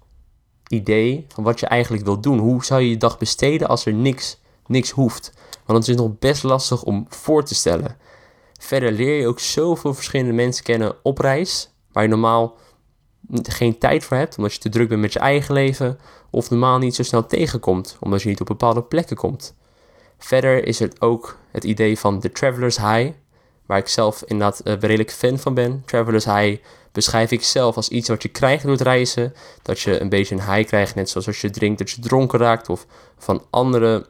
idee 0.69 1.27
van 1.29 1.45
wat 1.45 1.61
je 1.61 1.67
eigenlijk 1.67 2.05
wilt 2.05 2.23
doen. 2.23 2.39
Hoe 2.39 2.65
zou 2.65 2.81
je 2.81 2.91
je 2.91 2.97
dag 2.97 3.19
besteden 3.19 3.69
als 3.69 3.87
er 3.87 3.95
niks, 3.95 4.41
niks 4.67 4.91
hoeft? 4.91 5.33
Want 5.67 5.79
het 5.79 5.89
is 5.89 6.03
nog 6.03 6.19
best 6.19 6.43
lastig 6.43 6.83
om 6.83 7.07
voor 7.09 7.45
te 7.45 7.55
stellen. 7.55 7.97
Verder 8.61 8.93
leer 8.93 9.21
je 9.21 9.27
ook 9.27 9.41
zoveel 9.41 9.95
verschillende 9.95 10.33
mensen 10.33 10.65
kennen 10.65 10.97
op 11.03 11.19
reis, 11.19 11.71
waar 11.93 12.03
je 12.03 12.09
normaal 12.09 12.57
geen 13.43 13.79
tijd 13.79 14.05
voor 14.05 14.17
hebt, 14.17 14.37
omdat 14.37 14.53
je 14.53 14.59
te 14.59 14.69
druk 14.69 14.89
bent 14.89 15.01
met 15.01 15.13
je 15.13 15.19
eigen 15.19 15.55
leven, 15.55 15.99
of 16.31 16.51
normaal 16.51 16.79
niet 16.79 16.95
zo 16.95 17.03
snel 17.03 17.27
tegenkomt, 17.27 17.97
omdat 18.01 18.23
je 18.23 18.29
niet 18.29 18.41
op 18.41 18.47
bepaalde 18.47 18.83
plekken 18.83 19.17
komt. 19.17 19.55
Verder 20.19 20.67
is 20.67 20.79
het 20.79 21.01
ook 21.01 21.39
het 21.51 21.65
idee 21.65 21.99
van 21.99 22.21
de 22.21 22.33
Traveler's 22.33 22.77
High, 22.77 23.11
waar 23.67 23.79
ik 23.79 23.89
zelf 23.89 24.23
inderdaad 24.27 24.61
uh, 24.65 24.75
redelijk 24.79 25.11
fan 25.11 25.39
van 25.39 25.55
ben. 25.55 25.83
Traveler's 25.87 26.25
High 26.25 26.63
beschrijf 26.93 27.31
ik 27.31 27.43
zelf 27.43 27.77
als 27.77 27.89
iets 27.89 28.09
wat 28.09 28.23
je 28.23 28.29
krijgt 28.29 28.63
door 28.63 28.73
het 28.73 28.81
reizen. 28.81 29.35
Dat 29.63 29.81
je 29.81 30.01
een 30.01 30.09
beetje 30.09 30.35
een 30.35 30.53
high 30.53 30.67
krijgt, 30.67 30.95
net 30.95 31.11
zoals 31.11 31.27
als 31.27 31.41
je 31.41 31.51
drinkt, 31.51 31.79
dat 31.79 31.91
je 31.91 32.01
dronken 32.01 32.39
raakt 32.39 32.69
of 32.69 32.87
van 33.19 33.43
andere 33.51 34.07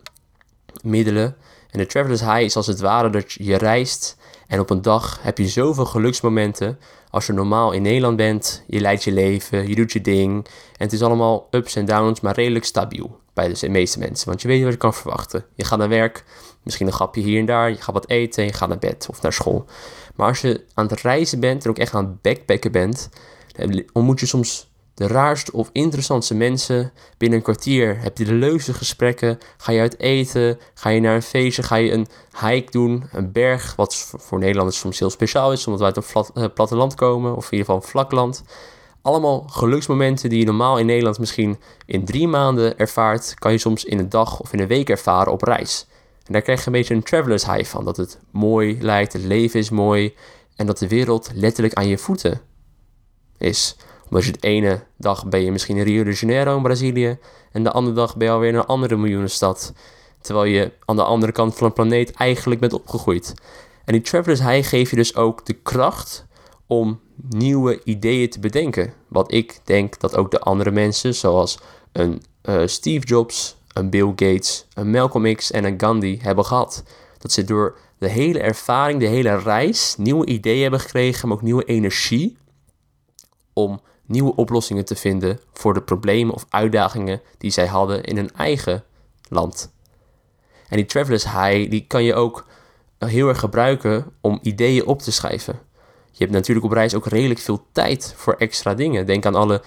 middelen. 0.83 1.37
En 1.71 1.79
de 1.79 1.87
Traveler's 1.87 2.21
High 2.21 2.41
is 2.41 2.57
als 2.57 2.67
het 2.67 2.81
ware 2.81 3.11
dat 3.11 3.33
je 3.33 3.57
reist 3.57 4.17
en 4.47 4.61
op 4.61 4.71
een 4.71 4.83
dag 4.83 5.19
heb 5.23 5.39
je 5.39 5.49
zoveel 5.49 5.85
geluksmomenten. 5.85 6.79
Als 7.11 7.27
je 7.27 7.33
normaal 7.33 7.73
in 7.73 7.83
Nederland 7.83 8.17
bent, 8.17 8.65
je 8.67 8.81
leidt 8.81 9.05
je 9.05 9.13
leven, 9.13 9.69
je 9.69 9.75
doet 9.75 9.93
je 9.93 10.01
ding. 10.01 10.45
En 10.47 10.85
het 10.85 10.93
is 10.93 11.03
allemaal 11.03 11.47
ups 11.51 11.77
en 11.77 11.85
downs, 11.85 12.21
maar 12.21 12.35
redelijk 12.35 12.65
stabiel 12.65 13.19
bij 13.33 13.55
de 13.55 13.69
meeste 13.69 13.99
mensen. 13.99 14.29
Want 14.29 14.43
je 14.43 14.49
weet 14.49 14.63
wat 14.63 14.73
je 14.73 14.79
kan 14.79 14.95
verwachten. 14.95 15.45
Je 15.55 15.65
gaat 15.65 15.79
naar 15.79 15.89
werk, 15.89 16.25
misschien 16.63 16.87
een 16.87 16.93
grapje 16.93 17.21
hier 17.21 17.39
en 17.39 17.47
daar. 17.47 17.71
Je 17.71 17.77
gaat 17.77 17.95
wat 17.95 18.09
eten, 18.09 18.45
je 18.45 18.53
gaat 18.53 18.69
naar 18.69 18.79
bed 18.79 19.07
of 19.11 19.23
naar 19.23 19.33
school. 19.33 19.65
Maar 20.15 20.29
als 20.29 20.41
je 20.41 20.65
aan 20.75 20.87
het 20.87 21.01
reizen 21.01 21.41
bent 21.41 21.65
en 21.65 21.71
ook 21.71 21.79
echt 21.79 21.95
aan 21.95 22.05
het 22.05 22.23
backpacken 22.23 22.73
bent, 22.73 23.09
ontmoet 23.93 24.21
je 24.21 24.27
soms 24.27 24.73
de 24.95 25.07
raarste 25.07 25.53
of 25.53 25.71
interessantste 25.73 26.35
mensen. 26.35 26.93
Binnen 27.19 27.39
een 27.39 27.45
kwartier 27.45 28.01
heb 28.01 28.19
je 28.19 28.25
de 28.25 28.35
leukste 28.35 28.75
gesprekken. 28.75 29.39
Ga 29.57 29.73
je 29.73 29.81
uit 29.81 29.99
eten, 29.99 30.59
ga 30.75 30.89
je 30.89 31.01
naar 31.01 31.15
een 31.15 31.23
feestje, 31.23 31.63
ga 31.63 31.77
je 31.77 31.93
een 31.93 32.07
hike 32.41 32.71
doen, 32.71 33.05
een 33.13 33.33
berg, 33.33 33.77
wat 33.77 34.15
voor 34.17 34.39
Nederlanders 34.39 34.79
soms 34.79 34.99
heel 34.99 35.11
speciaal 35.11 35.53
is, 35.53 35.67
omdat 35.67 35.95
we 35.95 36.01
uit 36.01 36.27
een 36.35 36.43
uh, 36.43 36.49
platteland 36.55 36.95
komen, 36.95 37.37
of 37.37 37.45
in 37.45 37.51
ieder 37.51 37.67
geval 37.67 37.83
een 37.83 37.89
vlak 37.89 38.13
land. 38.13 38.45
Allemaal 39.03 39.45
geluksmomenten 39.49 40.29
die 40.29 40.39
je 40.39 40.45
normaal 40.45 40.79
in 40.79 40.87
Nederland 40.87 41.19
misschien 41.19 41.59
in 41.87 42.05
drie 42.05 42.29
maanden 42.29 42.79
ervaart, 42.79 43.35
kan 43.35 43.53
je 43.53 43.59
soms 43.59 43.85
in 43.85 43.99
een 43.99 44.09
dag 44.09 44.41
of 44.41 44.53
in 44.53 44.61
een 44.61 44.67
week 44.67 44.89
ervaren 44.89 45.33
op 45.33 45.43
reis. 45.43 45.87
En 46.27 46.33
daar 46.33 46.43
krijg 46.43 46.61
je 46.61 46.67
een 46.67 46.73
beetje 46.73 46.95
een 46.95 47.03
traveler's 47.03 47.47
high 47.47 47.65
van. 47.65 47.85
Dat 47.85 47.97
het 47.97 48.19
mooi 48.31 48.79
lijkt, 48.81 49.13
het 49.13 49.23
leven 49.23 49.61
is 49.61 49.71
mooi 49.71 50.15
en 50.57 50.67
dat 50.67 50.79
de 50.79 50.89
wereld 50.89 51.31
letterlijk 51.35 51.75
aan 51.75 51.89
je 51.89 51.99
voeten 51.99 52.41
is. 53.39 53.77
Omdat 54.09 54.25
je 54.25 54.33
de 54.33 54.39
ene 54.47 54.83
dag 54.97 55.27
ben 55.27 55.41
je 55.41 55.53
misschien 55.53 55.77
in 55.77 55.85
Rio 55.85 56.05
de 56.05 56.13
Janeiro 56.13 56.57
in 56.57 56.63
Brazilië 56.63 57.19
en 57.53 57.63
de 57.63 57.71
andere 57.71 57.97
dag 57.97 58.17
ben 58.17 58.27
je 58.27 58.33
alweer 58.33 58.49
in 58.49 58.55
een 58.55 58.67
andere 58.67 58.97
miljoenenstad. 58.97 59.73
Terwijl 60.21 60.47
je 60.47 60.73
aan 60.85 60.97
de 60.97 61.05
andere 61.05 61.33
kant 61.33 61.55
van 61.55 61.67
de 61.67 61.73
planeet 61.73 62.11
eigenlijk 62.11 62.61
bent 62.61 62.73
opgegroeid. 62.73 63.35
En 63.85 63.93
die 63.93 64.03
traveler's 64.03 64.41
high 64.41 64.69
geeft 64.69 64.91
je 64.91 64.97
dus 64.97 65.17
ook 65.17 65.47
de 65.47 65.53
kracht 65.53 66.27
om 66.67 67.01
nieuwe 67.29 67.81
ideeën 67.85 68.31
te 68.31 68.41
bedenken. 68.41 68.93
Wat 69.09 69.33
ik 69.33 69.61
denk 69.65 70.01
dat 70.01 70.17
ook 70.17 70.31
de 70.31 70.41
andere 70.41 70.71
mensen, 70.71 71.15
zoals 71.15 71.59
een 71.93 72.23
uh, 72.43 72.63
Steve 72.67 73.07
Jobs, 73.07 73.57
een 73.73 73.91
Bill 73.91 74.09
Gates, 74.09 74.67
een 74.75 74.91
Malcolm 74.91 75.35
X 75.35 75.51
en 75.51 75.65
een 75.65 75.81
Gandhi 75.81 76.19
hebben 76.23 76.45
gehad. 76.45 76.85
Dat 77.19 77.33
ze 77.33 77.45
door 77.45 77.79
de 77.99 78.09
hele 78.09 78.39
ervaring, 78.39 79.01
de 79.01 79.07
hele 79.07 79.39
reis, 79.39 79.95
nieuwe 79.99 80.27
ideeën 80.27 80.63
hebben 80.63 80.81
gekregen, 80.81 81.29
maar 81.29 81.37
ook 81.37 81.43
nieuwe 81.43 81.65
energie 81.65 82.37
om 83.53 83.81
nieuwe 84.07 84.37
oplossingen 84.37 84.85
te 84.85 84.97
vinden 84.97 85.41
voor 85.53 85.75
de 85.75 85.83
problemen 85.83 86.35
of 86.35 86.47
uitdagingen 86.49 87.21
die 87.39 87.51
zij 87.51 87.67
hadden 87.67 88.05
in 88.05 88.17
hun 88.17 88.31
eigen 88.31 88.85
land. 89.29 89.73
En 90.69 90.77
die 90.77 90.87
Traveler's 90.87 91.25
High, 91.25 91.71
die 91.71 91.85
kan 91.87 92.05
je 92.05 92.15
ook 92.15 92.47
heel 92.99 93.29
erg 93.29 93.39
gebruiken 93.39 94.05
om 94.21 94.39
ideeën 94.43 94.87
op 94.87 95.03
te 95.03 95.13
schrijven. 95.13 95.59
Je 96.11 96.19
hebt 96.19 96.33
natuurlijk 96.33 96.67
op 96.67 96.73
reis 96.73 96.95
ook 96.95 97.07
redelijk 97.07 97.41
veel 97.41 97.67
tijd 97.73 98.15
voor 98.17 98.35
extra 98.35 98.75
dingen. 98.75 99.07
Denk 99.07 99.27
aan 99.27 99.35
alle, 99.35 99.63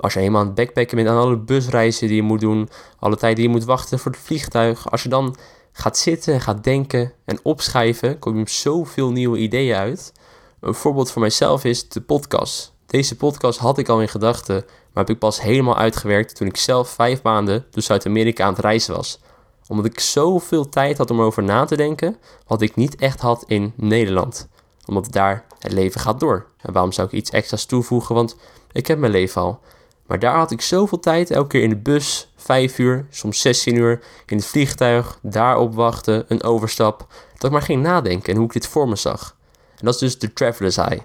als 0.00 0.12
je 0.12 0.18
helemaal 0.18 0.40
aan 0.40 0.46
het 0.46 0.56
backpacken 0.56 0.96
bent, 0.96 1.08
aan 1.08 1.16
alle 1.16 1.36
busreizen 1.36 2.06
die 2.06 2.16
je 2.16 2.22
moet 2.22 2.40
doen, 2.40 2.68
alle 2.98 3.16
tijd 3.16 3.36
die 3.36 3.44
je 3.44 3.50
moet 3.50 3.64
wachten 3.64 3.98
voor 3.98 4.10
het 4.10 4.20
vliegtuig. 4.20 4.90
Als 4.90 5.02
je 5.02 5.08
dan 5.08 5.36
gaat 5.72 5.98
zitten, 5.98 6.40
gaat 6.40 6.64
denken 6.64 7.12
en 7.24 7.38
opschrijven, 7.42 8.18
kom 8.18 8.38
je 8.38 8.48
zoveel 8.48 9.10
nieuwe 9.10 9.38
ideeën 9.38 9.76
uit. 9.76 10.12
Een 10.60 10.74
voorbeeld 10.74 11.10
voor 11.10 11.20
mijzelf 11.20 11.64
is 11.64 11.88
de 11.88 12.00
podcast. 12.00 12.71
Deze 12.92 13.16
podcast 13.16 13.58
had 13.58 13.78
ik 13.78 13.88
al 13.88 14.00
in 14.00 14.08
gedachten, 14.08 14.54
maar 14.66 15.04
heb 15.04 15.10
ik 15.10 15.18
pas 15.18 15.40
helemaal 15.40 15.76
uitgewerkt 15.76 16.36
toen 16.36 16.46
ik 16.46 16.56
zelf 16.56 16.88
vijf 16.88 17.22
maanden 17.22 17.64
door 17.70 17.82
Zuid-Amerika 17.82 18.44
aan 18.44 18.52
het 18.52 18.62
reizen 18.62 18.94
was. 18.94 19.18
Omdat 19.68 19.84
ik 19.84 20.00
zoveel 20.00 20.68
tijd 20.68 20.98
had 20.98 21.10
om 21.10 21.20
over 21.20 21.42
na 21.42 21.64
te 21.64 21.76
denken, 21.76 22.16
wat 22.46 22.62
ik 22.62 22.76
niet 22.76 22.96
echt 22.96 23.20
had 23.20 23.44
in 23.46 23.72
Nederland. 23.76 24.48
Omdat 24.86 25.12
daar 25.12 25.44
het 25.58 25.72
leven 25.72 26.00
gaat 26.00 26.20
door. 26.20 26.46
En 26.60 26.72
waarom 26.72 26.92
zou 26.92 27.06
ik 27.06 27.12
iets 27.12 27.30
extra's 27.30 27.64
toevoegen, 27.64 28.14
want 28.14 28.36
ik 28.72 28.86
heb 28.86 28.98
mijn 28.98 29.12
leven 29.12 29.42
al. 29.42 29.60
Maar 30.06 30.18
daar 30.18 30.36
had 30.36 30.50
ik 30.50 30.60
zoveel 30.60 31.00
tijd, 31.00 31.30
elke 31.30 31.48
keer 31.48 31.62
in 31.62 31.70
de 31.70 31.76
bus, 31.76 32.32
5 32.36 32.78
uur, 32.78 33.06
soms 33.10 33.40
16 33.40 33.76
uur, 33.76 34.02
in 34.26 34.36
het 34.36 34.46
vliegtuig, 34.46 35.18
daarop 35.22 35.74
wachten, 35.74 36.24
een 36.28 36.42
overstap, 36.42 37.06
dat 37.34 37.44
ik 37.44 37.50
maar 37.50 37.62
ging 37.62 37.82
nadenken 37.82 38.32
en 38.32 38.36
hoe 38.36 38.46
ik 38.46 38.52
dit 38.52 38.66
voor 38.66 38.88
me 38.88 38.96
zag. 38.96 39.36
En 39.78 39.84
dat 39.84 39.94
is 39.94 40.00
dus 40.00 40.18
de 40.18 40.32
traveler's 40.32 40.76
high. 40.76 41.00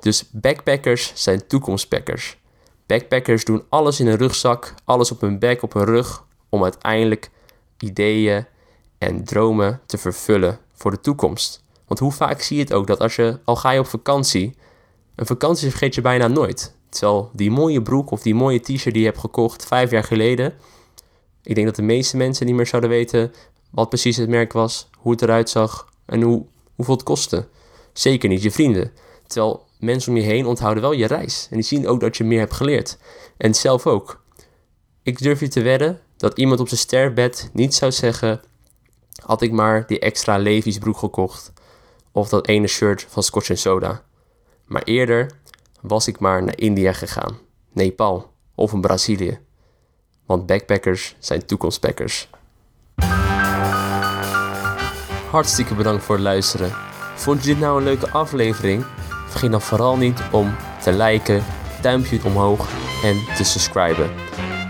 Dus 0.00 0.30
backpackers 0.30 1.12
zijn 1.14 1.46
toekomstpackers. 1.46 2.38
Backpackers 2.86 3.44
doen 3.44 3.64
alles 3.68 4.00
in 4.00 4.06
een 4.06 4.16
rugzak, 4.16 4.74
alles 4.84 5.10
op 5.10 5.20
hun 5.20 5.38
bek, 5.38 5.62
op 5.62 5.72
hun 5.72 5.84
rug, 5.84 6.24
om 6.48 6.62
uiteindelijk 6.62 7.30
ideeën 7.78 8.46
en 8.98 9.24
dromen 9.24 9.80
te 9.86 9.98
vervullen 9.98 10.58
voor 10.72 10.90
de 10.90 11.00
toekomst. 11.00 11.62
Want 11.86 12.00
hoe 12.00 12.12
vaak 12.12 12.40
zie 12.40 12.56
je 12.56 12.62
het 12.62 12.72
ook 12.72 12.86
dat 12.86 13.00
als 13.00 13.16
je 13.16 13.38
al 13.44 13.56
ga 13.56 13.70
je 13.70 13.80
op 13.80 13.86
vakantie, 13.86 14.56
een 15.14 15.26
vakantie 15.26 15.70
vergeet 15.70 15.94
je 15.94 16.00
bijna 16.00 16.28
nooit. 16.28 16.74
Terwijl 16.88 17.30
die 17.32 17.50
mooie 17.50 17.82
broek 17.82 18.10
of 18.10 18.22
die 18.22 18.34
mooie 18.34 18.60
t-shirt 18.60 18.94
die 18.94 18.98
je 18.98 19.08
hebt 19.08 19.18
gekocht 19.18 19.66
vijf 19.66 19.90
jaar 19.90 20.04
geleden, 20.04 20.54
ik 21.42 21.54
denk 21.54 21.66
dat 21.66 21.76
de 21.76 21.82
meeste 21.82 22.16
mensen 22.16 22.46
niet 22.46 22.54
meer 22.54 22.66
zouden 22.66 22.90
weten 22.90 23.32
wat 23.70 23.88
precies 23.88 24.16
het 24.16 24.28
merk 24.28 24.52
was, 24.52 24.88
hoe 24.98 25.12
het 25.12 25.22
eruit 25.22 25.50
zag 25.50 25.88
en 26.06 26.22
hoe, 26.22 26.44
hoeveel 26.74 26.94
het 26.94 27.02
kostte. 27.02 27.48
Zeker 27.92 28.28
niet 28.28 28.42
je 28.42 28.50
vrienden. 28.50 28.92
Terwijl 29.26 29.65
mensen 29.78 30.12
om 30.12 30.18
je 30.18 30.24
heen 30.24 30.46
onthouden 30.46 30.82
wel 30.82 30.92
je 30.92 31.06
reis. 31.06 31.46
En 31.50 31.56
die 31.56 31.64
zien 31.64 31.88
ook 31.88 32.00
dat 32.00 32.16
je 32.16 32.24
meer 32.24 32.38
hebt 32.38 32.54
geleerd. 32.54 32.98
En 33.36 33.54
zelf 33.54 33.86
ook. 33.86 34.24
Ik 35.02 35.18
durf 35.18 35.40
je 35.40 35.48
te 35.48 35.62
wedden 35.62 36.00
dat 36.16 36.38
iemand 36.38 36.60
op 36.60 36.68
zijn 36.68 36.80
sterfbed 36.80 37.50
niet 37.52 37.74
zou 37.74 37.92
zeggen: 37.92 38.40
had 39.22 39.42
ik 39.42 39.52
maar 39.52 39.86
die 39.86 39.98
extra 39.98 40.36
Levi's 40.36 40.78
broek 40.78 40.96
gekocht. 40.96 41.52
Of 42.12 42.28
dat 42.28 42.46
ene 42.46 42.66
shirt 42.66 43.06
van 43.08 43.22
Scotch 43.22 43.58
Soda. 43.58 44.02
Maar 44.64 44.82
eerder 44.82 45.30
was 45.80 46.06
ik 46.06 46.18
maar 46.18 46.42
naar 46.42 46.58
India 46.58 46.92
gegaan, 46.92 47.38
Nepal 47.72 48.32
of 48.54 48.72
in 48.72 48.80
Brazilië. 48.80 49.38
Want 50.26 50.46
backpackers 50.46 51.16
zijn 51.18 51.46
toekomstpackers. 51.46 52.28
Hartstikke 55.30 55.74
bedankt 55.74 56.04
voor 56.04 56.14
het 56.14 56.24
luisteren. 56.24 56.72
Vond 57.14 57.42
je 57.42 57.48
dit 57.48 57.58
nou 57.58 57.78
een 57.78 57.84
leuke 57.84 58.10
aflevering? 58.10 58.84
Vergeet 59.36 59.54
dan 59.54 59.68
vooral 59.68 59.96
niet 59.96 60.22
om 60.30 60.56
te 60.82 60.92
liken, 60.92 61.44
duimpje 61.80 62.20
omhoog 62.24 62.68
en 63.04 63.16
te 63.36 63.44
subscriben. 63.44 64.10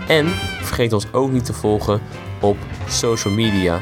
En 0.07 0.27
vergeet 0.61 0.93
ons 0.93 1.13
ook 1.13 1.31
niet 1.31 1.45
te 1.45 1.53
volgen 1.53 2.01
op 2.41 2.57
social 2.87 3.33
media. 3.33 3.79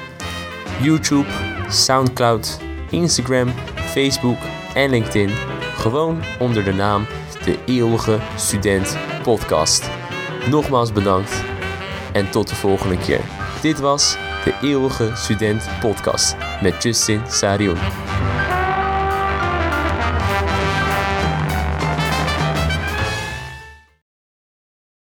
YouTube, 0.82 1.30
Soundcloud, 1.70 2.60
Instagram, 2.90 3.54
Facebook 3.76 4.38
en 4.74 4.90
LinkedIn. 4.90 5.30
Gewoon 5.76 6.24
onder 6.40 6.64
de 6.64 6.74
naam 6.74 7.06
De 7.46 7.58
Eeuwige 7.66 8.20
Student 8.36 8.98
Podcast. 9.24 9.90
Nogmaals 10.50 10.92
bedankt 10.92 11.44
en 12.14 12.30
tot 12.30 12.48
de 12.50 12.56
volgende 12.56 12.98
keer. 12.98 13.22
Dit 13.62 13.80
was 13.80 14.18
De 14.44 14.54
Eeuwige 14.62 15.12
Student 15.16 15.64
Podcast 15.80 16.36
met 16.62 16.84
Justin 16.84 17.22
Sarion. 17.28 17.78